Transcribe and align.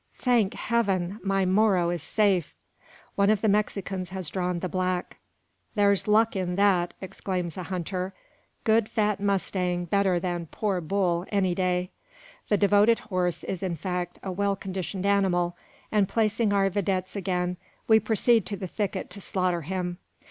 "Thank 0.15 0.55
Heaven! 0.55 1.19
my 1.21 1.45
Moro 1.45 1.91
is 1.91 2.01
safe!" 2.01 2.55
One 3.13 3.29
of 3.29 3.41
the 3.41 3.47
Mexicans 3.47 4.09
has 4.09 4.31
drawn 4.31 4.57
the 4.57 4.67
black. 4.67 5.17
"Thar's 5.75 6.07
luck 6.07 6.35
in 6.35 6.55
that!" 6.55 6.95
exclaims 7.01 7.55
a 7.55 7.61
hunter. 7.61 8.11
"Good 8.63 8.89
fat 8.89 9.19
mustang 9.19 9.85
better 9.85 10.19
than 10.19 10.47
poor 10.47 10.81
bull 10.81 11.27
any 11.29 11.53
day!" 11.53 11.91
The 12.49 12.57
devoted 12.57 12.97
horse 12.97 13.43
is 13.43 13.61
in 13.61 13.75
fact 13.75 14.17
a 14.23 14.31
well 14.31 14.55
conditioned 14.55 15.05
animal; 15.05 15.55
and 15.91 16.09
placing 16.09 16.51
our 16.51 16.71
videttes 16.71 17.15
again, 17.15 17.57
we 17.87 17.99
proceed 17.99 18.43
to 18.47 18.57
the 18.57 18.65
thicket 18.65 19.11
to 19.11 19.21
slaughter 19.21 19.61
him. 19.61 19.99